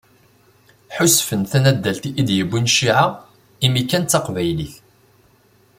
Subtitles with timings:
[0.95, 3.07] Ḥusfen tanaddalt i d-yewwin cciɛa,
[3.65, 4.75] imi kan d taqbaylit.